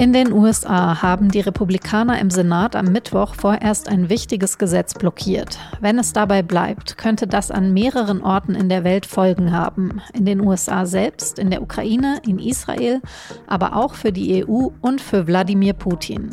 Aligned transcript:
In 0.00 0.14
den 0.14 0.32
USA 0.32 1.02
haben 1.02 1.30
die 1.30 1.40
Republikaner 1.40 2.18
im 2.20 2.30
Senat 2.30 2.74
am 2.74 2.86
Mittwoch 2.86 3.34
vorerst 3.34 3.86
ein 3.86 4.08
wichtiges 4.08 4.56
Gesetz 4.56 4.94
blockiert. 4.94 5.58
Wenn 5.80 5.98
es 5.98 6.14
dabei 6.14 6.42
bleibt, 6.42 6.96
könnte 6.96 7.26
das 7.26 7.50
an 7.50 7.74
mehreren 7.74 8.22
Orten 8.22 8.54
in 8.54 8.70
der 8.70 8.82
Welt 8.82 9.04
Folgen 9.04 9.52
haben. 9.52 10.00
In 10.14 10.24
den 10.24 10.40
USA 10.40 10.86
selbst, 10.86 11.38
in 11.38 11.50
der 11.50 11.60
Ukraine, 11.60 12.18
in 12.26 12.38
Israel, 12.38 13.02
aber 13.46 13.76
auch 13.76 13.92
für 13.92 14.10
die 14.10 14.42
EU 14.42 14.70
und 14.80 15.02
für 15.02 15.26
Wladimir 15.26 15.74
Putin. 15.74 16.30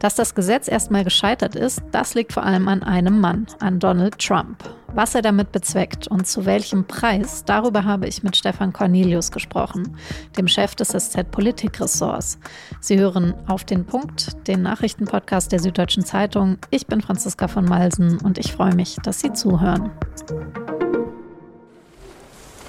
Dass 0.00 0.14
das 0.14 0.34
Gesetz 0.34 0.66
erstmal 0.66 1.04
gescheitert 1.04 1.54
ist, 1.54 1.82
das 1.92 2.14
liegt 2.14 2.32
vor 2.32 2.42
allem 2.42 2.68
an 2.68 2.82
einem 2.82 3.20
Mann, 3.20 3.46
an 3.60 3.78
Donald 3.78 4.18
Trump. 4.18 4.56
Was 4.94 5.14
er 5.14 5.20
damit 5.20 5.52
bezweckt 5.52 6.08
und 6.08 6.26
zu 6.26 6.46
welchem 6.46 6.86
Preis, 6.86 7.44
darüber 7.44 7.84
habe 7.84 8.08
ich 8.08 8.22
mit 8.22 8.34
Stefan 8.34 8.72
Cornelius 8.72 9.30
gesprochen, 9.30 9.94
dem 10.38 10.48
Chef 10.48 10.74
des 10.74 10.88
SZ 10.88 11.30
Politikressorts. 11.30 12.38
Sie 12.80 12.98
hören 12.98 13.34
auf 13.46 13.64
den 13.64 13.84
Punkt, 13.84 14.48
den 14.48 14.62
Nachrichtenpodcast 14.62 15.52
der 15.52 15.60
Süddeutschen 15.60 16.04
Zeitung. 16.04 16.56
Ich 16.70 16.86
bin 16.86 17.02
Franziska 17.02 17.46
von 17.46 17.66
Malsen 17.66 18.18
und 18.22 18.38
ich 18.38 18.52
freue 18.52 18.74
mich, 18.74 18.96
dass 19.04 19.20
Sie 19.20 19.34
zuhören. 19.34 19.90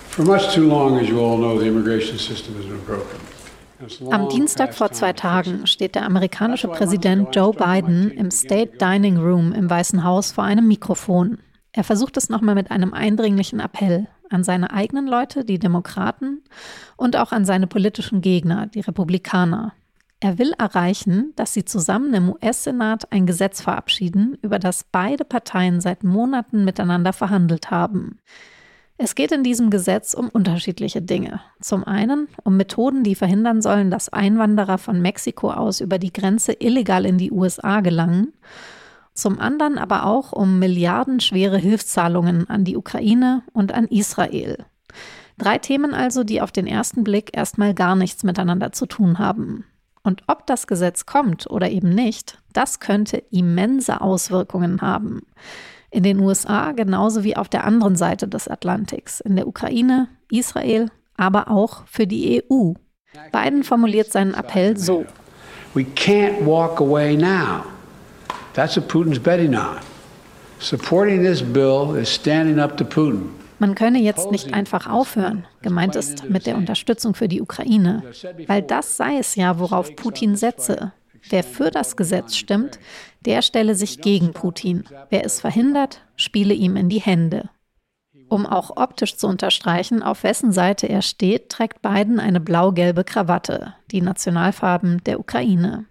For 0.10 0.26
much 0.26 0.54
too 0.54 0.68
long, 0.68 1.00
as 1.00 1.08
you 1.08 1.18
all 1.18 1.38
know, 1.38 1.58
the 1.58 1.68
immigration 1.68 2.18
system 2.18 2.56
has 2.58 2.66
been 2.66 2.84
broken. 2.86 3.41
Am 4.10 4.30
Dienstag 4.30 4.74
vor 4.74 4.92
zwei 4.92 5.14
Tagen 5.14 5.66
steht 5.66 5.96
der 5.96 6.06
amerikanische 6.06 6.68
Präsident 6.68 7.36
Joe 7.36 7.54
Biden 7.54 8.12
im 8.12 8.30
State 8.30 8.78
Dining 8.78 9.18
Room 9.18 9.54
im 9.54 9.70
Weißen 9.70 10.04
Haus 10.04 10.32
vor 10.32 10.44
einem 10.44 10.68
Mikrofon. 10.68 11.40
Er 11.72 11.84
versucht 11.84 12.18
es 12.18 12.30
nochmal 12.30 12.56
mit 12.56 12.70
einem 12.70 12.94
eindringlichen 12.94 13.60
Appell 13.60 14.08
an 14.30 14.44
seine 14.44 14.72
eigenen 14.72 15.08
Leute, 15.08 15.46
die 15.46 15.60
Demokraten, 15.60 16.42
und 16.96 17.16
auch 17.16 17.32
an 17.32 17.46
seine 17.46 17.68
politischen 17.68 18.22
Gegner, 18.22 18.68
die 18.68 18.82
Republikaner. 18.82 19.74
Er 20.20 20.38
will 20.38 20.54
erreichen, 20.58 21.34
dass 21.36 21.54
sie 21.54 21.66
zusammen 21.66 22.14
im 22.14 22.30
US-Senat 22.30 23.12
ein 23.12 23.26
Gesetz 23.26 23.62
verabschieden, 23.62 24.38
über 24.42 24.60
das 24.60 24.86
beide 24.92 25.26
Parteien 25.26 25.82
seit 25.82 26.04
Monaten 26.04 26.64
miteinander 26.64 27.14
verhandelt 27.14 27.72
haben. 27.72 28.20
Es 29.04 29.16
geht 29.16 29.32
in 29.32 29.42
diesem 29.42 29.72
Gesetz 29.72 30.14
um 30.14 30.30
unterschiedliche 30.30 31.02
Dinge. 31.02 31.42
Zum 31.60 31.84
einen 31.84 32.28
um 32.44 32.56
Methoden, 32.56 33.04
die 33.04 33.16
verhindern 33.16 33.64
sollen, 33.64 33.90
dass 33.90 34.14
Einwanderer 34.14 34.78
von 34.78 35.02
Mexiko 35.02 35.50
aus 35.50 35.82
über 35.82 35.98
die 35.98 36.14
Grenze 36.14 36.54
illegal 36.60 37.08
in 37.08 37.18
die 37.18 37.32
USA 37.32 37.82
gelangen. 37.82 38.32
Zum 39.16 39.40
anderen 39.40 39.80
aber 39.80 40.06
auch 40.06 40.34
um 40.34 40.60
milliardenschwere 40.60 41.58
Hilfszahlungen 41.58 42.48
an 42.48 42.64
die 42.64 42.78
Ukraine 42.78 43.42
und 43.54 43.74
an 43.74 43.88
Israel. 43.88 44.66
Drei 45.40 45.58
Themen 45.58 45.96
also, 45.96 46.24
die 46.24 46.40
auf 46.40 46.52
den 46.52 46.68
ersten 46.68 47.04
Blick 47.04 47.36
erstmal 47.36 47.74
gar 47.74 47.96
nichts 47.96 48.22
miteinander 48.22 48.72
zu 48.72 48.86
tun 48.86 49.18
haben. 49.18 49.66
Und 50.04 50.22
ob 50.28 50.46
das 50.46 50.68
Gesetz 50.68 51.08
kommt 51.08 51.50
oder 51.50 51.72
eben 51.72 51.90
nicht, 51.90 52.38
das 52.54 52.80
könnte 52.80 53.18
immense 53.32 54.00
Auswirkungen 54.00 54.82
haben 54.82 55.24
in 55.92 56.04
den 56.04 56.20
USA 56.20 56.72
genauso 56.72 57.24
wie 57.24 57.36
auf 57.36 57.50
der 57.50 57.66
anderen 57.66 57.96
Seite 57.96 58.28
des 58.28 58.48
Atlantiks, 58.48 59.20
in 59.20 59.36
der 59.36 59.48
Ukraine, 59.48 60.08
Israel, 60.32 60.90
aber 61.18 61.52
auch 61.52 61.84
für 61.86 62.08
die 62.08 62.42
EU. 62.50 62.74
Biden 63.32 63.64
formuliert 63.64 64.12
seinen 64.12 64.34
Appell 64.34 64.78
so. 64.78 65.06
We 65.74 65.84
can't 65.84 66.46
walk 66.46 66.82
away 66.82 67.16
now. 67.16 67.64
That's 68.54 68.76
what 68.76 68.88
Putin's 68.88 69.20
betting 69.20 69.56
on. 69.56 69.78
Supporting 70.60 71.24
this 71.24 71.42
bill 71.42 71.96
is 71.96 72.14
standing 72.14 72.60
up 72.60 72.78
to 72.78 72.86
Putin. 72.86 73.30
Man 73.60 73.76
könne 73.76 74.00
jetzt 74.00 74.32
nicht 74.32 74.56
einfach 74.56 74.88
aufhören, 74.88 75.46
gemeint 75.62 75.96
ist 75.96 76.28
mit 76.28 76.48
der 76.48 76.58
Unterstützung 76.58 77.14
für 77.14 77.28
die 77.28 77.42
Ukraine, 77.42 78.02
weil 78.48 78.64
das 78.64 78.98
sei 78.98 79.18
es 79.20 79.36
ja, 79.36 79.60
worauf 79.60 79.96
Putin 79.96 80.36
setze. 80.36 80.94
Wer 81.30 81.44
für 81.44 81.70
das 81.70 81.96
Gesetz 81.96 82.36
stimmt, 82.36 82.80
der 83.26 83.42
stelle 83.42 83.76
sich 83.76 84.02
gegen 84.02 84.34
Putin. 84.34 84.84
Wer 85.10 85.26
es 85.26 85.42
verhindert, 85.42 86.02
spiele 86.16 86.54
ihm 86.54 86.76
in 86.76 86.90
die 86.90 87.02
Hände. 87.02 87.50
Um 88.30 88.46
auch 88.46 88.78
optisch 88.78 89.18
zu 89.18 89.28
unterstreichen, 89.28 90.04
auf 90.04 90.24
wessen 90.24 90.52
Seite 90.54 90.88
er 90.88 91.02
steht, 91.02 91.50
trägt 91.50 91.82
Biden 91.82 92.20
eine 92.20 92.40
blau-gelbe 92.40 93.04
Krawatte, 93.04 93.76
die 93.92 94.02
Nationalfarben 94.02 95.04
der 95.04 95.20
Ukraine. 95.20 95.86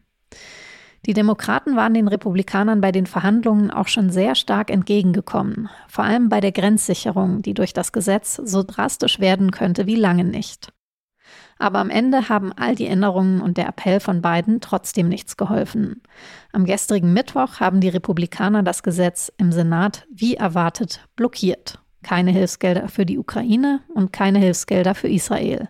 Die 1.06 1.12
Demokraten 1.14 1.76
waren 1.76 1.94
den 1.94 2.08
Republikanern 2.08 2.80
bei 2.80 2.92
den 2.92 3.06
Verhandlungen 3.06 3.70
auch 3.70 3.88
schon 3.88 4.10
sehr 4.10 4.34
stark 4.34 4.70
entgegengekommen, 4.70 5.68
vor 5.88 6.04
allem 6.04 6.28
bei 6.28 6.40
der 6.40 6.52
Grenzsicherung, 6.52 7.42
die 7.42 7.54
durch 7.54 7.72
das 7.72 7.92
Gesetz 7.92 8.36
so 8.36 8.62
drastisch 8.62 9.18
werden 9.18 9.50
könnte 9.50 9.86
wie 9.86 9.96
lange 9.96 10.24
nicht. 10.24 10.72
Aber 11.58 11.78
am 11.78 11.90
Ende 11.90 12.28
haben 12.28 12.52
all 12.52 12.74
die 12.74 12.86
Änderungen 12.86 13.40
und 13.40 13.56
der 13.58 13.68
Appell 13.68 14.00
von 14.00 14.22
Biden 14.22 14.60
trotzdem 14.60 15.08
nichts 15.08 15.36
geholfen. 15.36 16.02
Am 16.52 16.64
gestrigen 16.64 17.12
Mittwoch 17.12 17.60
haben 17.60 17.80
die 17.80 17.90
Republikaner 17.90 18.62
das 18.62 18.82
Gesetz 18.82 19.30
im 19.36 19.52
Senat 19.52 20.06
wie 20.10 20.34
erwartet 20.34 21.06
blockiert. 21.16 21.78
Keine 22.02 22.30
Hilfsgelder 22.30 22.88
für 22.88 23.04
die 23.04 23.18
Ukraine 23.18 23.80
und 23.94 24.12
keine 24.12 24.38
Hilfsgelder 24.38 24.94
für 24.94 25.08
Israel. 25.08 25.68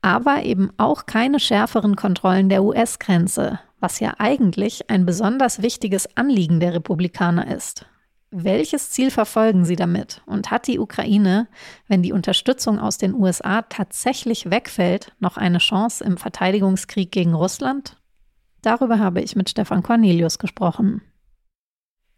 Aber 0.00 0.44
eben 0.44 0.70
auch 0.78 1.04
keine 1.04 1.40
schärferen 1.40 1.94
Kontrollen 1.94 2.48
der 2.48 2.62
US-Grenze, 2.62 3.60
was 3.80 4.00
ja 4.00 4.14
eigentlich 4.18 4.88
ein 4.88 5.04
besonders 5.04 5.60
wichtiges 5.60 6.16
Anliegen 6.16 6.60
der 6.60 6.72
Republikaner 6.72 7.54
ist. 7.54 7.86
Welches 8.30 8.90
Ziel 8.90 9.10
verfolgen 9.10 9.64
Sie 9.64 9.76
damit? 9.76 10.20
Und 10.26 10.50
hat 10.50 10.66
die 10.66 10.78
Ukraine, 10.78 11.48
wenn 11.86 12.02
die 12.02 12.12
Unterstützung 12.12 12.78
aus 12.78 12.98
den 12.98 13.14
USA 13.14 13.62
tatsächlich 13.62 14.50
wegfällt, 14.50 15.12
noch 15.18 15.38
eine 15.38 15.58
Chance 15.58 16.04
im 16.04 16.18
Verteidigungskrieg 16.18 17.10
gegen 17.10 17.32
Russland? 17.32 17.96
Darüber 18.60 18.98
habe 18.98 19.22
ich 19.22 19.34
mit 19.34 19.48
Stefan 19.48 19.82
Cornelius 19.82 20.38
gesprochen. 20.38 21.00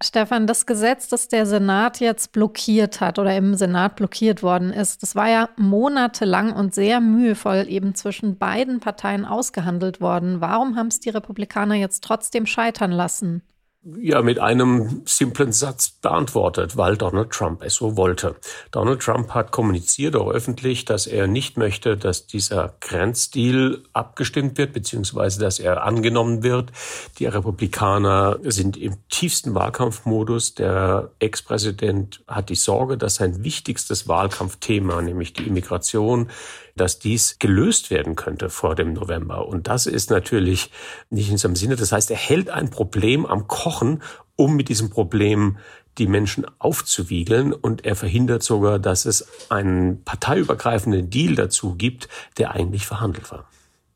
Stefan, 0.02 0.46
das 0.46 0.64
Gesetz, 0.64 1.08
das 1.08 1.28
der 1.28 1.44
Senat 1.44 2.00
jetzt 2.00 2.32
blockiert 2.32 3.00
hat 3.00 3.18
oder 3.18 3.36
im 3.36 3.54
Senat 3.54 3.96
blockiert 3.96 4.42
worden 4.42 4.72
ist, 4.72 5.02
das 5.02 5.14
war 5.14 5.28
ja 5.28 5.50
monatelang 5.56 6.54
und 6.54 6.74
sehr 6.74 7.00
mühevoll 7.00 7.66
eben 7.68 7.94
zwischen 7.94 8.38
beiden 8.38 8.80
Parteien 8.80 9.26
ausgehandelt 9.26 10.00
worden. 10.00 10.40
Warum 10.40 10.76
haben 10.76 10.88
es 10.88 11.00
die 11.00 11.10
Republikaner 11.10 11.74
jetzt 11.74 12.02
trotzdem 12.02 12.46
scheitern 12.46 12.92
lassen? 12.92 13.42
Ja 13.82 14.20
mit 14.20 14.38
einem 14.38 15.02
simplen 15.06 15.52
Satz 15.52 15.90
beantwortet, 15.90 16.76
weil 16.76 16.98
Donald 16.98 17.30
Trump 17.30 17.62
es 17.62 17.76
so 17.76 17.96
wollte. 17.96 18.36
Donald 18.70 19.00
Trump 19.00 19.30
hat 19.30 19.52
kommuniziert 19.52 20.16
auch 20.16 20.30
öffentlich, 20.30 20.84
dass 20.84 21.06
er 21.06 21.26
nicht 21.26 21.56
möchte, 21.56 21.96
dass 21.96 22.26
dieser 22.26 22.74
Grenzdeal 22.80 23.78
abgestimmt 23.94 24.58
wird, 24.58 24.74
beziehungsweise 24.74 25.40
dass 25.40 25.58
er 25.58 25.82
angenommen 25.84 26.42
wird. 26.42 26.72
Die 27.18 27.26
Republikaner 27.26 28.38
sind 28.42 28.76
im 28.76 28.96
tiefsten 29.08 29.54
Wahlkampfmodus. 29.54 30.54
Der 30.54 31.10
Ex-Präsident 31.18 32.22
hat 32.26 32.50
die 32.50 32.56
Sorge, 32.56 32.98
dass 32.98 33.14
sein 33.14 33.44
wichtigstes 33.44 34.06
Wahlkampfthema, 34.06 35.00
nämlich 35.00 35.32
die 35.32 35.46
Immigration, 35.46 36.28
dass 36.76 36.98
dies 36.98 37.38
gelöst 37.38 37.90
werden 37.90 38.16
könnte 38.16 38.48
vor 38.48 38.74
dem 38.74 38.92
November. 38.92 39.46
Und 39.46 39.68
das 39.68 39.86
ist 39.86 40.10
natürlich 40.10 40.70
nicht 41.10 41.30
in 41.30 41.36
seinem 41.36 41.56
Sinne. 41.56 41.76
Das 41.76 41.92
heißt, 41.92 42.10
er 42.10 42.16
hält 42.16 42.50
ein 42.50 42.70
Problem 42.70 43.26
am 43.26 43.48
Kochen, 43.70 44.02
um 44.34 44.56
mit 44.56 44.68
diesem 44.68 44.90
Problem 44.90 45.58
die 45.96 46.08
Menschen 46.08 46.44
aufzuwiegeln 46.58 47.52
und 47.52 47.84
er 47.84 47.94
verhindert 47.94 48.42
sogar, 48.42 48.80
dass 48.80 49.04
es 49.04 49.28
einen 49.48 50.02
parteiübergreifenden 50.02 51.08
Deal 51.08 51.36
dazu 51.36 51.76
gibt, 51.76 52.08
der 52.36 52.50
eigentlich 52.52 52.84
verhandelt 52.84 53.30
war. 53.30 53.44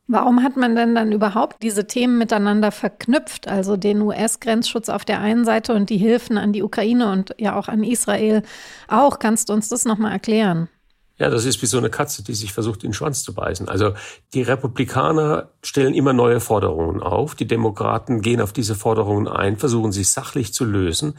Warum 0.06 0.44
hat 0.44 0.56
man 0.56 0.76
denn 0.76 0.94
dann 0.94 1.10
überhaupt 1.10 1.62
diese 1.62 1.88
Themen 1.88 2.18
miteinander 2.18 2.70
verknüpft? 2.70 3.48
Also 3.48 3.76
den 3.76 4.00
US-Grenzschutz 4.02 4.90
auf 4.90 5.04
der 5.04 5.20
einen 5.20 5.44
Seite 5.44 5.74
und 5.74 5.90
die 5.90 5.96
Hilfen 5.96 6.38
an 6.38 6.52
die 6.52 6.62
Ukraine 6.62 7.10
und 7.10 7.34
ja 7.38 7.56
auch 7.56 7.66
an 7.66 7.82
Israel 7.82 8.42
auch. 8.86 9.18
Kannst 9.18 9.48
du 9.48 9.54
uns 9.54 9.70
das 9.70 9.84
nochmal 9.84 10.12
erklären? 10.12 10.68
Ja, 11.16 11.30
das 11.30 11.44
ist 11.44 11.62
wie 11.62 11.66
so 11.66 11.78
eine 11.78 11.90
Katze, 11.90 12.24
die 12.24 12.34
sich 12.34 12.52
versucht, 12.52 12.82
in 12.82 12.90
den 12.90 12.94
Schwanz 12.94 13.22
zu 13.22 13.34
beißen. 13.34 13.68
Also 13.68 13.94
die 14.32 14.42
Republikaner 14.42 15.50
stellen 15.62 15.94
immer 15.94 16.12
neue 16.12 16.40
Forderungen 16.40 17.00
auf. 17.00 17.36
Die 17.36 17.46
Demokraten 17.46 18.20
gehen 18.20 18.40
auf 18.40 18.52
diese 18.52 18.74
Forderungen 18.74 19.28
ein, 19.28 19.56
versuchen 19.56 19.92
sie 19.92 20.02
sachlich 20.02 20.52
zu 20.52 20.64
lösen. 20.64 21.14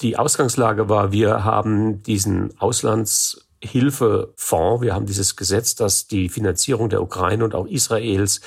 Die 0.00 0.18
Ausgangslage 0.18 0.88
war, 0.88 1.12
wir 1.12 1.44
haben 1.44 2.02
diesen 2.02 2.58
Auslandshilfefonds, 2.58 4.82
wir 4.82 4.94
haben 4.94 5.06
dieses 5.06 5.36
Gesetz, 5.36 5.76
das 5.76 6.08
die 6.08 6.28
Finanzierung 6.28 6.88
der 6.88 7.00
Ukraine 7.00 7.44
und 7.44 7.54
auch 7.54 7.68
Israels 7.68 8.40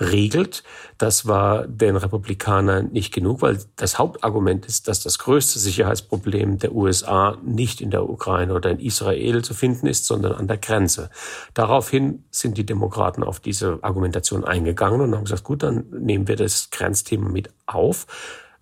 regelt. 0.00 0.62
Das 0.98 1.26
war 1.26 1.66
den 1.66 1.96
Republikanern 1.96 2.90
nicht 2.90 3.12
genug, 3.12 3.42
weil 3.42 3.58
das 3.76 3.98
Hauptargument 3.98 4.66
ist, 4.66 4.88
dass 4.88 5.02
das 5.02 5.18
größte 5.18 5.58
Sicherheitsproblem 5.58 6.58
der 6.58 6.74
USA 6.74 7.36
nicht 7.44 7.80
in 7.80 7.90
der 7.90 8.08
Ukraine 8.08 8.54
oder 8.54 8.70
in 8.70 8.80
Israel 8.80 9.42
zu 9.42 9.54
finden 9.54 9.86
ist, 9.86 10.06
sondern 10.06 10.32
an 10.32 10.48
der 10.48 10.56
Grenze. 10.56 11.10
Daraufhin 11.54 12.24
sind 12.30 12.56
die 12.56 12.66
Demokraten 12.66 13.22
auf 13.22 13.40
diese 13.40 13.78
Argumentation 13.82 14.44
eingegangen 14.44 15.00
und 15.00 15.14
haben 15.14 15.24
gesagt, 15.24 15.44
gut, 15.44 15.62
dann 15.62 15.84
nehmen 15.90 16.26
wir 16.28 16.36
das 16.36 16.70
Grenzthema 16.70 17.28
mit 17.28 17.50
auf. 17.66 18.06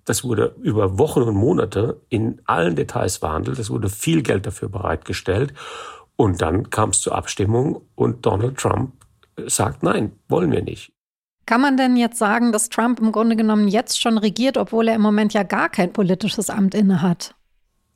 Das 0.04 0.24
wurde 0.24 0.56
über 0.62 0.98
Wochen 0.98 1.22
und 1.22 1.34
Monate 1.34 2.00
in 2.08 2.40
allen 2.46 2.76
Details 2.76 3.18
verhandelt. 3.18 3.58
Es 3.58 3.70
wurde 3.70 3.90
viel 3.90 4.22
Geld 4.22 4.46
dafür 4.46 4.70
bereitgestellt. 4.70 5.52
Und 6.16 6.40
dann 6.40 6.70
kam 6.70 6.90
es 6.90 7.00
zur 7.00 7.14
Abstimmung 7.14 7.82
und 7.94 8.26
Donald 8.26 8.56
Trump 8.56 8.92
sagt, 9.46 9.82
nein, 9.82 10.12
wollen 10.28 10.50
wir 10.50 10.62
nicht. 10.62 10.92
Kann 11.48 11.62
man 11.62 11.78
denn 11.78 11.96
jetzt 11.96 12.18
sagen, 12.18 12.52
dass 12.52 12.68
Trump 12.68 13.00
im 13.00 13.10
Grunde 13.10 13.34
genommen 13.34 13.68
jetzt 13.68 14.02
schon 14.02 14.18
regiert, 14.18 14.58
obwohl 14.58 14.86
er 14.86 14.94
im 14.94 15.00
Moment 15.00 15.32
ja 15.32 15.44
gar 15.44 15.70
kein 15.70 15.94
politisches 15.94 16.50
Amt 16.50 16.74
innehat? 16.74 17.34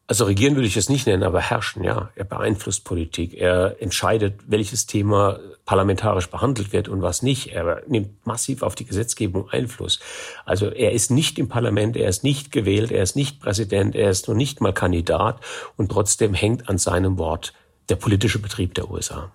Also 0.07 0.25
regieren 0.25 0.55
würde 0.55 0.67
ich 0.67 0.79
es 0.79 0.89
nicht 0.89 1.07
nennen, 1.07 1.23
aber 1.23 1.43
herrschen, 1.43 1.85
ja. 1.85 2.09
Er 2.15 2.25
beeinflusst 2.25 2.85
Politik. 2.85 3.35
Er 3.35 3.77
entscheidet, 3.83 4.41
welches 4.47 4.87
Thema 4.87 5.39
parlamentarisch 5.67 6.31
behandelt 6.31 6.73
wird 6.73 6.89
und 6.89 7.03
was 7.03 7.21
nicht. 7.21 7.49
Er 7.49 7.83
nimmt 7.87 8.27
massiv 8.27 8.63
auf 8.63 8.75
die 8.75 8.87
Gesetzgebung 8.87 9.51
Einfluss. 9.51 10.01
Also 10.47 10.71
er 10.71 10.93
ist 10.93 11.11
nicht 11.11 11.39
im 11.39 11.51
Parlament, 11.51 11.95
er 11.99 12.09
ist 12.09 12.25
nicht 12.25 12.53
gewählt, 12.53 12.91
er 12.91 13.03
ist 13.03 13.17
nicht 13.17 13.39
Präsident, 13.39 13.95
er 13.95 14.09
ist 14.09 14.29
noch 14.29 14.35
nicht 14.35 14.63
mal 14.63 14.73
Kandidat 14.73 15.43
und 15.77 15.93
trotzdem 15.93 16.33
hängt 16.33 16.71
an 16.71 16.79
seinem 16.79 17.19
Wort 17.19 17.53
der 17.91 17.97
politische 17.97 18.39
Betrieb 18.39 18.73
der 18.73 18.91
USA. 18.91 19.31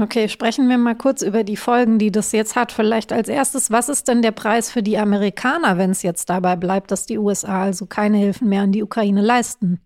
Okay, 0.00 0.28
sprechen 0.28 0.68
wir 0.70 0.78
mal 0.78 0.94
kurz 0.94 1.20
über 1.20 1.44
die 1.44 1.56
Folgen, 1.56 1.98
die 1.98 2.10
das 2.10 2.32
jetzt 2.32 2.56
hat. 2.56 2.72
Vielleicht 2.72 3.12
als 3.12 3.28
erstes, 3.28 3.70
was 3.70 3.90
ist 3.90 4.08
denn 4.08 4.22
der 4.22 4.30
Preis 4.30 4.70
für 4.70 4.82
die 4.82 4.96
Amerikaner, 4.96 5.76
wenn 5.76 5.90
es 5.90 6.02
jetzt 6.02 6.30
dabei 6.30 6.56
bleibt, 6.56 6.90
dass 6.90 7.04
die 7.04 7.18
USA 7.18 7.64
also 7.64 7.84
keine 7.84 8.16
Hilfen 8.16 8.48
mehr 8.48 8.62
an 8.62 8.72
die 8.72 8.82
Ukraine 8.82 9.20
leisten? 9.20 9.80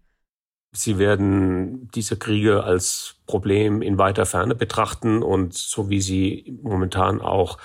Sie 0.73 0.99
werden 0.99 1.89
diese 1.95 2.17
Kriege 2.17 2.63
als 2.63 3.17
Problem 3.27 3.83
in 3.83 3.99
weiter 3.99 4.27
Ferne 4.27 4.55
betrachten 4.55 5.23
und 5.23 5.55
so 5.55 5.89
wie 5.89 6.01
sie 6.01 6.59
momentan 6.63 7.21
auch 7.21 7.59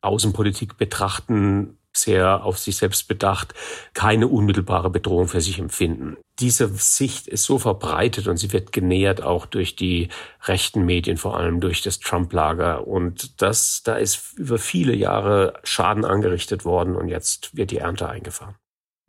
Außenpolitik 0.00 0.78
betrachten, 0.78 1.76
sehr 1.96 2.44
auf 2.44 2.58
sich 2.58 2.76
selbst 2.76 3.08
bedacht, 3.08 3.54
keine 3.94 4.28
unmittelbare 4.28 4.90
Bedrohung 4.90 5.28
für 5.28 5.40
sich 5.40 5.58
empfinden. 5.58 6.16
Diese 6.40 6.68
Sicht 6.68 7.28
ist 7.28 7.44
so 7.44 7.58
verbreitet 7.58 8.26
und 8.26 8.36
sie 8.36 8.52
wird 8.52 8.72
genähert 8.72 9.22
auch 9.22 9.46
durch 9.46 9.76
die 9.76 10.08
rechten 10.44 10.84
Medien, 10.84 11.16
vor 11.16 11.36
allem 11.36 11.60
durch 11.60 11.82
das 11.82 12.00
Trump-Lager. 12.00 12.86
Und 12.86 13.42
das, 13.42 13.82
da 13.84 13.96
ist 13.96 14.38
über 14.38 14.58
viele 14.58 14.94
Jahre 14.94 15.54
Schaden 15.62 16.04
angerichtet 16.04 16.64
worden 16.64 16.96
und 16.96 17.08
jetzt 17.08 17.56
wird 17.56 17.70
die 17.70 17.78
Ernte 17.78 18.08
eingefahren. 18.08 18.54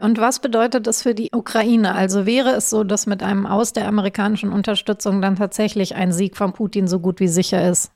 Und 0.01 0.17
was 0.17 0.39
bedeutet 0.39 0.85
das 0.85 1.03
für 1.03 1.15
die 1.15 1.29
Ukraine? 1.33 1.95
Also 1.95 2.25
wäre 2.25 2.49
es 2.49 2.69
so, 2.69 2.83
dass 2.83 3.05
mit 3.05 3.23
einem 3.23 3.45
Aus 3.45 3.71
der 3.71 3.87
amerikanischen 3.87 4.51
Unterstützung 4.51 5.21
dann 5.21 5.37
tatsächlich 5.37 5.95
ein 5.95 6.11
Sieg 6.11 6.35
von 6.35 6.51
Putin 6.51 6.87
so 6.87 6.99
gut 6.99 7.21
wie 7.21 7.29
sicher 7.29 7.69
ist? 7.69 7.91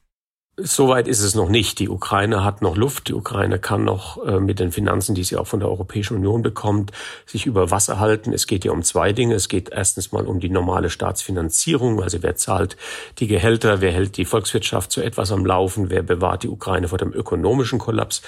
Soweit 0.60 1.08
ist 1.08 1.22
es 1.22 1.36
noch 1.36 1.50
nicht. 1.50 1.78
Die 1.78 1.88
Ukraine 1.88 2.44
hat 2.44 2.64
noch 2.64 2.76
Luft. 2.76 3.10
Die 3.10 3.14
Ukraine 3.14 3.60
kann 3.60 3.84
noch 3.84 4.26
äh, 4.26 4.40
mit 4.40 4.60
den 4.60 4.72
Finanzen, 4.72 5.14
die 5.14 5.24
sie 5.24 5.38
auch 5.38 5.46
von 5.46 5.60
der 5.60 5.70
Europäischen 5.70 6.18
Union 6.18 6.42
bekommt, 6.42 6.92
sich 7.28 7.46
über 7.46 7.70
Wasser 7.70 8.00
halten. 8.00 8.34
Es 8.34 8.48
geht 8.48 8.66
ja 8.66 8.72
um 8.72 8.82
zwei 8.82 9.14
Dinge. 9.14 9.36
Es 9.36 9.50
geht 9.50 9.70
erstens 9.70 10.12
mal 10.12 10.26
um 10.26 10.40
die 10.40 10.50
normale 10.50 10.90
Staatsfinanzierung. 10.90 12.02
Also 12.02 12.24
wer 12.24 12.38
zahlt 12.38 12.76
die 13.20 13.28
Gehälter? 13.28 13.82
Wer 13.82 13.92
hält 13.92 14.18
die 14.18 14.26
Volkswirtschaft 14.26 14.92
so 14.92 15.00
etwas 15.00 15.32
am 15.32 15.46
Laufen? 15.46 15.92
Wer 15.92 16.02
bewahrt 16.02 16.42
die 16.42 16.50
Ukraine 16.50 16.88
vor 16.88 16.98
dem 16.98 17.14
ökonomischen 17.14 17.78
Kollaps? 17.78 18.24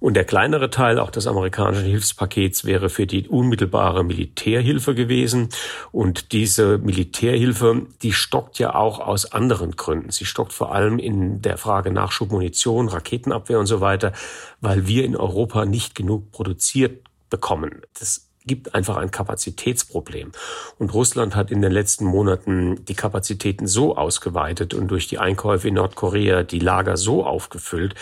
Und 0.00 0.14
der 0.14 0.24
kleinere 0.24 0.68
Teil 0.68 0.98
auch 0.98 1.10
des 1.10 1.26
amerikanischen 1.26 1.86
Hilfspakets 1.86 2.66
wäre 2.66 2.90
für 2.90 3.06
die 3.06 3.26
unmittelbare 3.26 4.04
Militärhilfe 4.04 4.94
gewesen. 4.94 5.48
Und 5.92 6.32
diese 6.32 6.76
Militärhilfe, 6.76 7.86
die 8.02 8.12
stockt 8.12 8.58
ja 8.58 8.74
auch 8.74 8.98
aus 8.98 9.32
anderen 9.32 9.76
Gründen. 9.76 10.10
Sie 10.10 10.26
stockt 10.26 10.52
vor 10.52 10.74
allem 10.74 10.98
in 10.98 11.40
der 11.40 11.56
Frage, 11.56 11.69
Frage 11.70 11.92
Nachschub 11.92 12.32
Munition, 12.32 12.88
Raketenabwehr 12.88 13.60
und 13.60 13.66
so 13.66 13.80
weiter, 13.80 14.12
weil 14.60 14.88
wir 14.88 15.04
in 15.04 15.14
Europa 15.14 15.66
nicht 15.66 15.94
genug 15.94 16.32
produziert 16.32 17.06
bekommen. 17.30 17.82
Das 17.96 18.28
gibt 18.50 18.74
einfach 18.74 18.96
ein 18.96 19.12
Kapazitätsproblem. 19.12 20.32
Und 20.76 20.92
Russland 20.92 21.36
hat 21.36 21.52
in 21.52 21.62
den 21.62 21.70
letzten 21.70 22.04
Monaten 22.04 22.84
die 22.86 22.96
Kapazitäten 22.96 23.68
so 23.68 23.96
ausgeweitet 23.96 24.74
und 24.74 24.88
durch 24.88 25.06
die 25.06 25.18
Einkäufe 25.18 25.68
in 25.68 25.74
Nordkorea 25.74 26.42
die 26.42 26.58
Lager 26.58 26.96
so 26.96 27.24
aufgefüllt, 27.24 27.94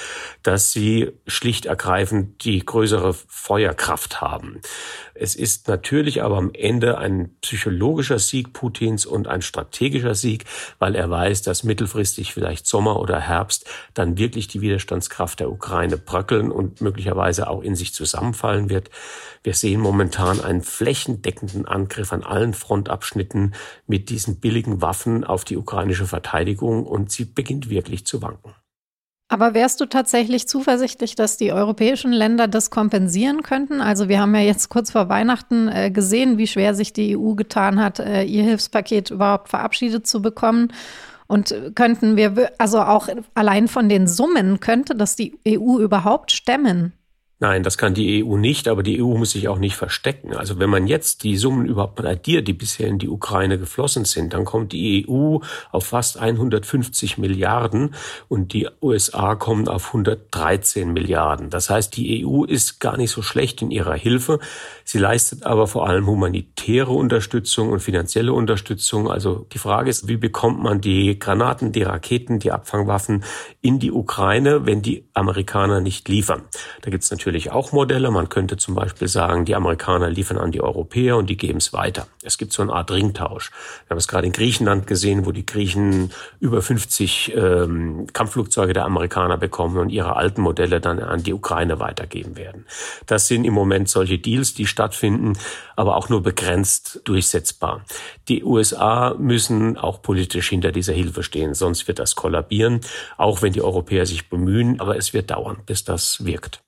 dass 0.43 0.73
sie 0.73 1.13
schlicht 1.27 1.67
ergreifend 1.67 2.45
die 2.47 2.65
größere 2.65 3.13
Feuerkraft 3.13 4.23
haben. 4.23 4.63
Es 5.21 5.35
ist 5.35 5.69
natürlich 5.69 6.23
aber 6.23 6.39
am 6.39 6.53
Ende 6.55 6.97
ein 6.97 7.37
psychologischer 7.43 8.19
Sieg 8.19 8.55
Putins 8.55 9.05
und 9.05 9.27
ein 9.27 9.43
strategischer 9.43 10.15
Sieg, 10.15 10.45
weil 10.79 10.95
er 10.95 11.11
weiß, 11.11 11.43
dass 11.43 11.65
mittelfristig 11.65 12.33
vielleicht 12.33 12.67
Sommer 12.67 13.01
oder 13.01 13.21
Herbst 13.21 13.69
dann 13.93 14.17
wirklich 14.17 14.49
die 14.49 14.63
Widerstandskraft 14.63 15.41
der 15.41 15.51
Ukraine 15.51 15.99
bröckeln 15.99 16.51
und 16.51 16.81
möglicherweise 16.81 17.51
auch 17.51 17.63
in 17.63 17.75
sich 17.75 17.93
zusammenfallen 17.93 18.71
wird. 18.71 18.91
Wir 19.43 19.55
sehen 19.55 19.81
momentan 19.81 20.38
einen 20.41 20.63
flächendeckenden 20.63 21.67
Angriff 21.67 22.13
an 22.13 22.23
allen 22.23 22.55
Frontabschnitten 22.55 23.55
mit 23.87 24.11
diesen 24.11 24.41
billigen 24.41 24.83
Waffen 24.83 25.25
auf 25.25 25.45
die 25.45 25.57
ukrainische 25.57 26.07
Verteidigung 26.07 26.87
und 26.87 27.11
sie 27.11 27.25
beginnt 27.25 27.71
wirklich 27.71 28.07
zu 28.07 28.23
wanken. 28.23 28.55
Aber 29.31 29.53
wärst 29.53 29.81
du 29.81 29.87
tatsächlich 29.87 30.49
zuversichtlich, 30.49 31.15
dass 31.15 31.37
die 31.37 31.53
europäischen 31.53 32.13
Länder 32.13 32.49
das 32.49 32.71
kompensieren 32.71 33.43
könnten? 33.43 33.83
Also 33.83 34.09
wir 34.09 34.21
haben 34.21 34.35
ja 34.35 34.41
jetzt 34.41 34.71
kurz 34.71 34.91
vor 34.91 35.11
Weihnachten 35.11 35.69
äh, 35.69 35.91
gesehen, 35.91 36.39
wie 36.39 36.47
schwer 36.47 36.75
sich 36.75 36.95
die 36.95 37.17
EU 37.17 37.35
getan 37.35 37.83
hat, 37.83 37.99
äh, 37.99 38.23
ihr 38.23 38.43
Hilfspaket 38.43 39.11
überhaupt 39.11 39.51
verabschiedet 39.51 40.07
zu 40.07 40.23
bekommen. 40.23 40.73
Und 41.27 41.55
könnten 41.75 42.17
wir, 42.17 42.53
also 42.57 42.81
auch 42.81 43.11
allein 43.35 43.69
von 43.69 43.91
den 43.91 44.09
Summen, 44.09 44.61
könnte 44.61 44.95
das 44.95 45.15
die 45.15 45.39
EU 45.47 45.79
überhaupt 45.79 46.33
stemmen? 46.33 46.95
Nein, 47.41 47.63
das 47.63 47.79
kann 47.79 47.95
die 47.95 48.25
EU 48.25 48.37
nicht, 48.37 48.67
aber 48.67 48.83
die 48.83 49.01
EU 49.01 49.17
muss 49.17 49.31
sich 49.31 49.47
auch 49.47 49.61
nicht 49.61 49.77
verstecken. 49.77 50.35
Also 50.35 50.59
wenn 50.59 50.69
man 50.69 50.89
jetzt 50.89 51.23
die 51.23 51.37
Summen 51.37 51.67
überhaupt 51.67 52.05
addiert, 52.05 52.49
die 52.49 52.53
bisher 52.53 52.89
in 52.89 52.99
die 52.99 53.09
Ukraine 53.09 53.61
geflossen 53.61 54.05
sind, 54.07 54.35
dann 54.35 54.45
kommt 54.45 54.73
die 54.73 55.07
EU 55.09 55.39
auf 55.71 55.87
fast 55.87 56.19
150 56.19 57.17
Milliarden 57.17 57.95
und 58.27 58.53
die 58.55 58.69
USA 58.83 59.37
kommen 59.37 59.69
auf 59.69 59.87
113 59.87 60.93
Milliarden. 60.93 61.49
Das 61.49 61.71
heißt, 61.71 61.97
die 61.97 62.27
EU 62.27 62.43
ist 62.43 62.81
gar 62.81 62.97
nicht 62.97 63.13
so 63.13 63.23
schlecht 63.23 63.63
in 63.63 63.71
ihrer 63.71 63.95
Hilfe. 63.95 64.41
Sie 64.85 64.99
leistet 64.99 65.45
aber 65.45 65.69
vor 65.69 65.87
allem 65.87 66.09
humanitäre 66.09 66.91
Unterstützung 66.91 67.71
und 67.71 67.79
finanzielle 67.79 68.33
Unterstützung. 68.33 69.09
Also 69.09 69.47
die 69.53 69.59
Frage 69.59 69.91
ist, 69.91 70.09
wie 70.09 70.17
bekommt 70.17 70.61
man 70.61 70.81
die 70.81 71.21
Granaten, 71.21 71.71
die 71.71 71.85
Raketen, 71.85 72.41
die 72.41 72.51
Abfangwaffen 72.51 73.23
in 73.61 73.79
die 73.79 73.93
Ukraine, 73.93 74.67
wenn 74.67 74.83
die 74.83 75.09
Amerikaner 75.15 75.81
nicht 75.81 76.09
liefern? 76.09 76.43
Da 76.83 76.91
gibt 76.91 77.05
es 77.05 77.13
natürlich 77.13 77.28
natürlich 77.29 77.53
auch 77.53 77.73
Modelle. 77.73 78.11
Man 78.11 78.31
könnte 78.31 78.57
zum 78.57 78.75
Beispiel 78.75 79.07
sagen, 79.07 79.45
die 79.45 79.55
Amerikaner 79.55 80.09
liefern 80.09 80.39
an 80.39 80.51
die 80.51 80.63
Europäer 80.63 81.19
und 81.19 81.29
die 81.29 81.37
geben 81.37 81.59
es 81.59 81.75
weiter. 81.75 82.07
Es 82.23 82.39
gibt 82.39 82.55
so 82.55 82.63
eine 82.63 82.73
Art 82.73 82.91
Ringtausch. 82.91 83.51
Wir 83.87 83.91
haben 83.91 83.99
es 83.99 84.09
gerade 84.09 84.27
in 84.27 84.33
Griechenland 84.33 84.87
gesehen, 84.87 85.27
wo 85.27 85.33
die 85.33 85.45
Griechen 85.45 86.11
über 86.41 86.63
50 86.63 87.35
ähm, 87.37 88.07
Kampfflugzeuge 88.15 88.73
der 88.73 88.87
Amerikaner 88.87 89.37
bekommen 89.37 89.77
und 89.77 89.91
ihre 89.91 90.17
alten 90.17 90.41
Modelle 90.41 90.81
dann 90.81 91.01
an 91.01 91.23
die 91.23 91.35
Ukraine 91.35 91.79
weitergeben 91.81 92.39
werden. 92.39 92.65
Das 93.05 93.27
sind 93.29 93.45
im 93.45 93.53
Moment 93.53 93.91
solche 93.91 94.19
Deals, 94.19 94.55
die 94.55 94.67
stattfinden, 94.67 95.35
aber 95.77 95.97
auch 95.97 96.09
nur 96.09 96.23
begrenzt 96.23 97.03
durchsetzbar. 97.05 97.85
Die 98.29 98.43
USA 98.43 99.15
müssen 99.19 99.77
auch 99.77 100.01
politisch 100.01 100.49
hinter 100.49 100.73
dieser 100.73 100.95
Hilfe 100.95 101.23
stehen, 101.23 101.53
sonst 101.53 101.89
wird 101.89 101.99
das 101.99 102.15
kollabieren, 102.15 102.81
auch 103.19 103.43
wenn 103.43 103.53
die 103.53 103.63
Europäer 103.63 104.07
sich 104.07 104.31
bemühen, 104.31 104.81
aber 104.81 104.97
es 104.97 105.13
wird 105.13 105.31
dauern, 105.31 105.59
bis 105.67 105.85
das 105.85 106.25
wirkt. 106.25 106.63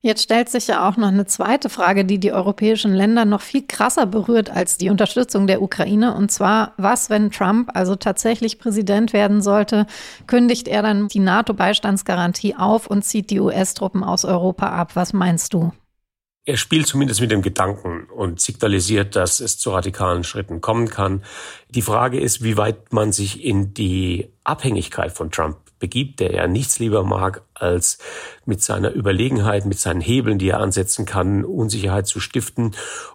Jetzt 0.00 0.22
stellt 0.22 0.48
sich 0.48 0.68
ja 0.68 0.88
auch 0.88 0.96
noch 0.96 1.08
eine 1.08 1.26
zweite 1.26 1.68
Frage, 1.68 2.04
die 2.04 2.20
die 2.20 2.32
europäischen 2.32 2.94
Länder 2.94 3.24
noch 3.24 3.40
viel 3.40 3.66
krasser 3.66 4.06
berührt 4.06 4.48
als 4.48 4.78
die 4.78 4.90
Unterstützung 4.90 5.48
der 5.48 5.60
Ukraine. 5.60 6.14
Und 6.14 6.30
zwar, 6.30 6.72
was, 6.76 7.10
wenn 7.10 7.32
Trump 7.32 7.70
also 7.74 7.96
tatsächlich 7.96 8.60
Präsident 8.60 9.12
werden 9.12 9.42
sollte, 9.42 9.86
kündigt 10.28 10.68
er 10.68 10.82
dann 10.82 11.08
die 11.08 11.18
NATO-Beistandsgarantie 11.18 12.54
auf 12.54 12.86
und 12.86 13.02
zieht 13.04 13.30
die 13.30 13.40
US-Truppen 13.40 14.04
aus 14.04 14.24
Europa 14.24 14.68
ab? 14.68 14.94
Was 14.94 15.12
meinst 15.12 15.52
du? 15.52 15.72
Er 16.44 16.56
spielt 16.56 16.86
zumindest 16.86 17.20
mit 17.20 17.32
dem 17.32 17.42
Gedanken 17.42 18.04
und 18.04 18.40
signalisiert, 18.40 19.16
dass 19.16 19.40
es 19.40 19.58
zu 19.58 19.70
radikalen 19.70 20.22
Schritten 20.22 20.60
kommen 20.60 20.88
kann. 20.88 21.24
Die 21.70 21.82
Frage 21.82 22.20
ist, 22.20 22.42
wie 22.42 22.56
weit 22.56 22.92
man 22.92 23.10
sich 23.10 23.44
in 23.44 23.74
die 23.74 24.32
Abhängigkeit 24.44 25.12
von 25.12 25.32
Trump 25.32 25.58
begibt, 25.78 26.20
der 26.20 26.32
ja 26.32 26.46
nichts 26.46 26.78
lieber 26.78 27.04
mag, 27.04 27.42
als 27.54 27.98
mit 28.44 28.62
seiner 28.62 28.92
Überlegenheit, 28.92 29.66
mit 29.66 29.78
seinen 29.78 30.00
Hebeln, 30.00 30.38
die 30.38 30.50
er 30.50 30.60
ansetzen 30.60 31.06
kann, 31.06 31.44
Unsicherheit 31.44 32.06
zu 32.06 32.20
stiften. 32.20 32.74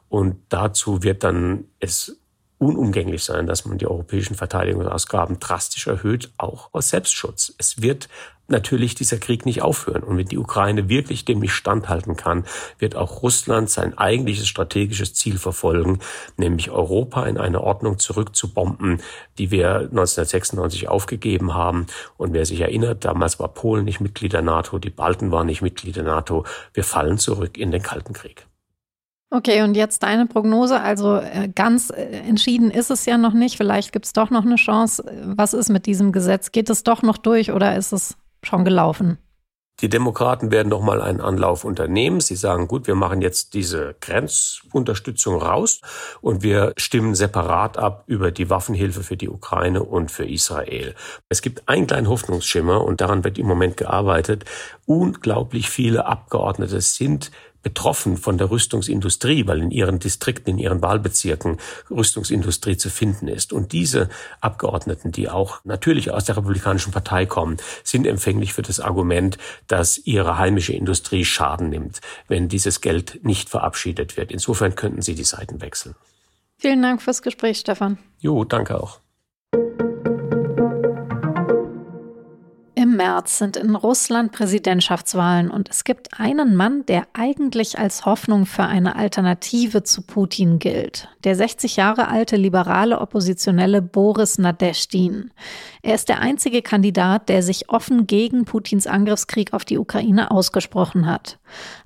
Und 0.10 0.38
dazu 0.50 1.04
wird 1.04 1.24
dann 1.24 1.66
es 1.80 2.23
unumgänglich 2.64 3.24
sein, 3.24 3.46
dass 3.46 3.66
man 3.66 3.78
die 3.78 3.88
europäischen 3.88 4.36
Verteidigungsausgaben 4.36 5.40
drastisch 5.40 5.88
erhöht, 5.88 6.32
auch 6.38 6.70
aus 6.72 6.90
Selbstschutz. 6.90 7.54
Es 7.58 7.82
wird 7.82 8.08
natürlich 8.48 8.96
dieser 8.96 9.18
Krieg 9.18 9.46
nicht 9.46 9.62
aufhören. 9.62 10.04
Und 10.04 10.18
wenn 10.18 10.28
die 10.28 10.38
Ukraine 10.38 10.90
wirklich 10.90 11.26
dem 11.26 11.40
nicht 11.40 11.54
standhalten 11.54 12.16
kann, 12.16 12.46
wird 12.78 12.96
auch 12.96 13.22
Russland 13.22 13.70
sein 13.70 13.98
eigentliches 13.98 14.48
strategisches 14.48 15.14
Ziel 15.14 15.38
verfolgen, 15.38 16.00
nämlich 16.38 16.70
Europa 16.72 17.26
in 17.26 17.38
eine 17.38 17.62
Ordnung 17.62 18.00
zurückzubomben, 18.00 19.02
die 19.38 19.52
wir 19.52 19.76
1996 19.76 20.88
aufgegeben 20.88 21.54
haben. 21.54 21.88
Und 22.18 22.34
wer 22.34 22.46
sich 22.46 22.62
erinnert, 22.62 23.06
damals 23.06 23.40
war 23.40 23.48
Polen 23.48 23.86
nicht 23.86 24.02
Mitglied 24.02 24.34
der 24.34 24.42
NATO, 24.42 24.78
die 24.78 24.90
Balten 24.90 25.32
waren 25.32 25.48
nicht 25.48 25.62
Mitglied 25.62 25.96
der 25.96 26.04
NATO. 26.04 26.46
Wir 26.74 26.84
fallen 26.84 27.18
zurück 27.18 27.58
in 27.58 27.72
den 27.72 27.82
Kalten 27.82 28.14
Krieg. 28.14 28.46
Okay, 29.34 29.64
und 29.64 29.74
jetzt 29.74 30.04
deine 30.04 30.28
Prognose. 30.28 30.80
Also 30.80 31.16
äh, 31.16 31.50
ganz 31.54 31.90
äh, 31.90 32.04
entschieden 32.04 32.70
ist 32.70 32.92
es 32.92 33.08
ja 33.08 33.18
noch 33.18 33.34
nicht. 33.34 33.58
Vielleicht 33.58 33.92
gibt 33.92 34.06
es 34.06 34.14
doch 34.14 34.30
noch 34.30 34.46
eine 34.46 34.58
Chance. 34.58 35.04
Was 35.26 35.56
ist 35.56 35.70
mit 35.70 35.88
diesem 35.88 36.12
Gesetz? 36.12 36.52
Geht 36.52 36.70
es 36.70 36.84
doch 36.84 37.02
noch 37.02 37.18
durch 37.18 37.52
oder 37.52 37.76
ist 37.76 37.94
es 37.94 38.16
schon 38.44 38.64
gelaufen? 38.64 39.18
Die 39.82 39.90
Demokraten 39.90 40.52
werden 40.52 40.70
noch 40.70 40.84
mal 40.84 41.02
einen 41.02 41.20
Anlauf 41.20 41.66
unternehmen. 41.66 42.20
Sie 42.20 42.36
sagen, 42.36 42.68
gut, 42.68 42.86
wir 42.86 42.94
machen 42.94 43.24
jetzt 43.24 43.56
diese 43.56 43.96
Grenzunterstützung 44.02 45.42
raus 45.42 45.82
und 46.22 46.44
wir 46.44 46.74
stimmen 46.78 47.16
separat 47.16 47.80
ab 47.80 48.04
über 48.06 48.30
die 48.30 48.52
Waffenhilfe 48.52 49.02
für 49.02 49.18
die 49.18 49.30
Ukraine 49.30 49.82
und 49.82 50.12
für 50.12 50.26
Israel. 50.26 50.94
Es 51.28 51.42
gibt 51.42 51.68
einen 51.68 51.88
kleinen 51.88 52.08
Hoffnungsschimmer 52.08 52.84
und 52.84 53.02
daran 53.02 53.24
wird 53.24 53.40
im 53.40 53.48
Moment 53.48 53.78
gearbeitet. 53.78 54.46
Unglaublich 54.86 55.72
viele 55.72 56.06
Abgeordnete 56.06 56.80
sind 56.82 57.32
betroffen 57.64 58.18
von 58.18 58.38
der 58.38 58.52
Rüstungsindustrie, 58.52 59.48
weil 59.48 59.62
in 59.62 59.72
ihren 59.72 60.00
Distrikten, 60.00 60.52
in 60.52 60.58
ihren 60.60 60.82
Wahlbezirken 60.82 61.58
Rüstungsindustrie 61.90 62.78
zu 62.78 62.90
finden 62.90 63.28
ist. 63.28 63.54
Und 63.54 63.72
diese 63.72 64.10
Abgeordneten, 64.42 65.12
die 65.12 65.30
auch 65.30 65.62
natürlich 65.64 66.12
aus 66.12 66.26
der 66.26 66.38
Republikanischen 66.38 66.92
Partei 66.92 67.26
kommen, 67.26 67.58
sind 67.84 68.06
empfänglich 68.06 68.54
für 68.54 68.62
das 68.62 68.80
Argument, 68.80 69.38
dass 69.68 69.98
ihre 69.98 70.38
heimische 70.38 70.74
Industrie 70.74 71.26
Schaden 71.26 71.70
nimmt, 71.70 72.02
wenn 72.28 72.50
dieses 72.50 72.82
Geld 72.82 73.24
nicht 73.24 73.50
verabschiedet 73.50 74.18
wird. 74.18 74.32
Insofern 74.32 74.76
könnten 74.76 75.02
sie 75.02 75.16
die 75.16 75.24
Seiten 75.24 75.62
wechseln. 75.62 75.96
Vielen 76.58 76.82
Dank 76.82 77.02
fürs 77.02 77.22
Gespräch, 77.22 77.60
Stefan. 77.60 77.98
Jo, 78.20 78.44
danke 78.44 78.82
auch. 78.82 79.00
März 83.04 83.38
sind 83.38 83.58
in 83.58 83.76
Russland 83.76 84.32
Präsidentschaftswahlen 84.32 85.52
und 85.52 85.70
es 85.70 85.84
gibt 85.84 86.22
einen 86.22 86.56
Mann, 86.56 86.86
der 86.86 87.06
eigentlich 87.12 87.78
als 87.78 88.06
Hoffnung 88.06 88.46
für 88.46 88.64
eine 88.64 88.96
Alternative 88.96 89.84
zu 89.84 90.04
Putin 90.04 90.58
gilt. 90.58 91.10
Der 91.26 91.36
60 91.36 91.76
Jahre 91.76 92.08
alte 92.08 92.38
liberale 92.38 93.02
Oppositionelle 93.02 93.82
Boris 93.82 94.38
Nadeshtin. 94.38 95.32
Er 95.86 95.96
ist 95.96 96.08
der 96.08 96.22
einzige 96.22 96.62
Kandidat, 96.62 97.28
der 97.28 97.44
sich 97.44 97.68
offen 97.68 98.08
gegen 98.08 98.46
Putins 98.46 98.88
Angriffskrieg 98.88 99.52
auf 99.52 99.66
die 99.66 99.78
Ukraine 99.78 100.32
ausgesprochen 100.32 101.06
hat. 101.06 101.40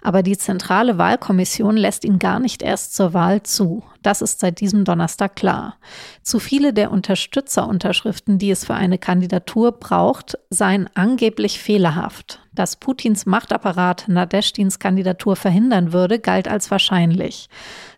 Aber 0.03 0.21
die 0.21 0.37
zentrale 0.37 0.99
Wahlkommission 0.99 1.75
lässt 1.75 2.05
ihn 2.05 2.19
gar 2.19 2.39
nicht 2.39 2.61
erst 2.61 2.93
zur 2.93 3.15
Wahl 3.15 3.41
zu. 3.41 3.81
Das 4.03 4.21
ist 4.21 4.39
seit 4.39 4.59
diesem 4.59 4.85
Donnerstag 4.85 5.35
klar. 5.35 5.77
Zu 6.21 6.37
viele 6.37 6.73
der 6.73 6.91
Unterstützerunterschriften, 6.91 8.37
die 8.37 8.51
es 8.51 8.65
für 8.65 8.75
eine 8.75 8.99
Kandidatur 8.99 9.71
braucht, 9.71 10.37
seien 10.51 10.87
angeblich 10.93 11.59
fehlerhaft. 11.59 12.39
Dass 12.53 12.75
Putins 12.75 13.25
Machtapparat 13.25 14.07
Nadeshtins 14.07 14.77
Kandidatur 14.77 15.35
verhindern 15.35 15.91
würde, 15.91 16.19
galt 16.19 16.47
als 16.47 16.69
wahrscheinlich. 16.69 17.49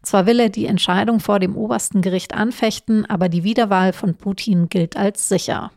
Zwar 0.01 0.25
will 0.25 0.39
er 0.39 0.49
die 0.49 0.65
Entscheidung 0.65 1.19
vor 1.19 1.39
dem 1.39 1.57
obersten 1.57 2.01
Gericht 2.01 2.33
anfechten, 2.33 3.05
aber 3.05 3.27
die 3.27 3.43
Wiederwahl 3.43 3.91
von 3.91 4.15
Putin 4.15 4.69
gilt 4.69 4.95
als 4.95 5.27
sicher. 5.27 5.71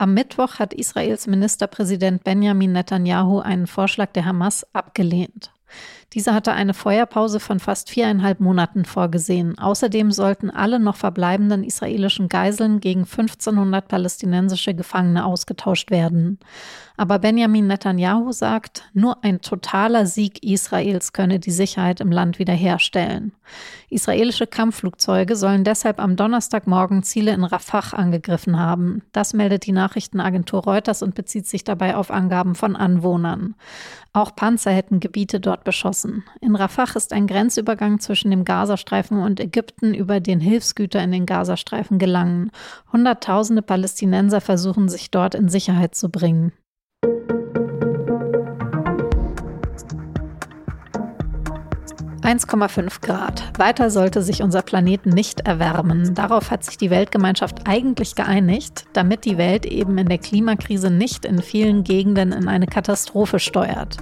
Am 0.00 0.14
Mittwoch 0.14 0.60
hat 0.60 0.72
Israels 0.72 1.26
Ministerpräsident 1.26 2.22
Benjamin 2.22 2.70
Netanyahu 2.70 3.40
einen 3.40 3.66
Vorschlag 3.66 4.12
der 4.12 4.26
Hamas 4.26 4.64
abgelehnt. 4.72 5.50
Dieser 6.14 6.34
hatte 6.34 6.52
eine 6.52 6.72
Feuerpause 6.72 7.40
von 7.40 7.58
fast 7.58 7.90
viereinhalb 7.90 8.38
Monaten 8.38 8.84
vorgesehen. 8.84 9.58
Außerdem 9.58 10.12
sollten 10.12 10.50
alle 10.50 10.78
noch 10.78 10.94
verbleibenden 10.94 11.64
israelischen 11.64 12.28
Geiseln 12.28 12.78
gegen 12.78 13.00
1500 13.00 13.88
palästinensische 13.88 14.72
Gefangene 14.72 15.26
ausgetauscht 15.26 15.90
werden. 15.90 16.38
Aber 16.98 17.20
Benjamin 17.20 17.68
Netanyahu 17.68 18.32
sagt, 18.32 18.90
nur 18.92 19.22
ein 19.22 19.40
totaler 19.40 20.04
Sieg 20.04 20.42
Israels 20.42 21.12
könne 21.12 21.38
die 21.38 21.52
Sicherheit 21.52 22.00
im 22.00 22.10
Land 22.10 22.40
wiederherstellen. 22.40 23.30
Israelische 23.88 24.48
Kampfflugzeuge 24.48 25.36
sollen 25.36 25.62
deshalb 25.62 26.00
am 26.00 26.16
Donnerstagmorgen 26.16 27.04
Ziele 27.04 27.32
in 27.32 27.44
Rafah 27.44 27.96
angegriffen 27.96 28.58
haben. 28.58 29.02
Das 29.12 29.32
meldet 29.32 29.66
die 29.66 29.72
Nachrichtenagentur 29.72 30.64
Reuters 30.64 31.04
und 31.04 31.14
bezieht 31.14 31.46
sich 31.46 31.62
dabei 31.62 31.94
auf 31.94 32.10
Angaben 32.10 32.56
von 32.56 32.74
Anwohnern. 32.74 33.54
Auch 34.12 34.34
Panzer 34.34 34.72
hätten 34.72 34.98
Gebiete 34.98 35.38
dort 35.38 35.62
beschossen. 35.62 36.24
In 36.40 36.56
Rafah 36.56 36.96
ist 36.96 37.12
ein 37.12 37.28
Grenzübergang 37.28 38.00
zwischen 38.00 38.32
dem 38.32 38.44
Gazastreifen 38.44 39.20
und 39.20 39.38
Ägypten, 39.38 39.94
über 39.94 40.18
den 40.18 40.40
Hilfsgüter 40.40 41.00
in 41.00 41.12
den 41.12 41.26
Gazastreifen 41.26 42.00
gelangen. 42.00 42.50
Hunderttausende 42.92 43.62
Palästinenser 43.62 44.40
versuchen 44.40 44.88
sich 44.88 45.12
dort 45.12 45.36
in 45.36 45.48
Sicherheit 45.48 45.94
zu 45.94 46.08
bringen. 46.08 46.52
1,5 52.28 53.00
Grad. 53.00 53.58
Weiter 53.58 53.88
sollte 53.88 54.20
sich 54.20 54.42
unser 54.42 54.60
Planet 54.60 55.06
nicht 55.06 55.48
erwärmen. 55.48 56.14
Darauf 56.14 56.50
hat 56.50 56.62
sich 56.62 56.76
die 56.76 56.90
Weltgemeinschaft 56.90 57.66
eigentlich 57.66 58.16
geeinigt, 58.16 58.84
damit 58.92 59.24
die 59.24 59.38
Welt 59.38 59.64
eben 59.64 59.96
in 59.96 60.10
der 60.10 60.18
Klimakrise 60.18 60.90
nicht 60.90 61.24
in 61.24 61.40
vielen 61.40 61.84
Gegenden 61.84 62.32
in 62.32 62.46
eine 62.46 62.66
Katastrophe 62.66 63.38
steuert. 63.38 63.96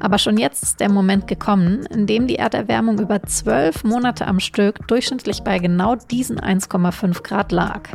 Aber 0.00 0.18
schon 0.18 0.38
jetzt 0.38 0.64
ist 0.64 0.80
der 0.80 0.90
Moment 0.90 1.28
gekommen, 1.28 1.86
in 1.86 2.08
dem 2.08 2.26
die 2.26 2.34
Erderwärmung 2.34 2.98
über 2.98 3.22
zwölf 3.22 3.84
Monate 3.84 4.26
am 4.26 4.40
Stück 4.40 4.84
durchschnittlich 4.88 5.44
bei 5.44 5.60
genau 5.60 5.94
diesen 5.94 6.40
1,5 6.40 7.22
Grad 7.22 7.52
lag. 7.52 7.90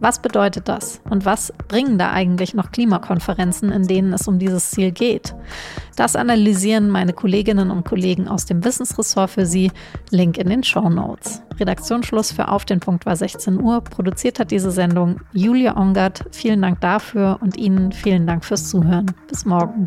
Was 0.00 0.20
bedeutet 0.20 0.68
das? 0.68 1.00
Und 1.08 1.26
was 1.26 1.52
bringen 1.68 1.98
da 1.98 2.10
eigentlich 2.10 2.54
noch 2.54 2.72
Klimakonferenzen, 2.72 3.70
in 3.70 3.86
denen 3.86 4.12
es 4.14 4.26
um 4.26 4.38
dieses 4.38 4.70
Ziel 4.70 4.92
geht? 4.92 5.34
Das 5.96 6.16
analysieren 6.16 6.88
meine 6.88 7.12
Kolleginnen 7.12 7.70
und 7.70 7.84
Kollegen 7.84 8.26
aus 8.26 8.46
dem 8.46 8.64
Wissensressort 8.64 9.30
für 9.30 9.44
Sie. 9.46 9.70
Link 10.10 10.38
in 10.38 10.48
den 10.48 10.64
Show 10.64 10.88
Notes. 10.88 11.42
Redaktionsschluss 11.58 12.32
für 12.32 12.48
Auf 12.48 12.64
den 12.64 12.80
Punkt 12.80 13.04
war 13.04 13.14
16 13.14 13.60
Uhr. 13.60 13.82
Produziert 13.82 14.40
hat 14.40 14.50
diese 14.50 14.70
Sendung 14.70 15.20
Julia 15.32 15.76
Ongert. 15.76 16.24
Vielen 16.32 16.62
Dank 16.62 16.80
dafür 16.80 17.38
und 17.42 17.58
Ihnen 17.58 17.92
vielen 17.92 18.26
Dank 18.26 18.44
fürs 18.44 18.70
Zuhören. 18.70 19.14
Bis 19.28 19.44
morgen. 19.44 19.84